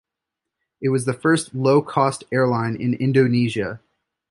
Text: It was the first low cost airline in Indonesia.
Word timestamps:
It 0.81 0.89
was 0.89 1.05
the 1.05 1.13
first 1.13 1.53
low 1.53 1.83
cost 1.83 2.23
airline 2.31 2.75
in 2.75 2.95
Indonesia. 2.95 3.81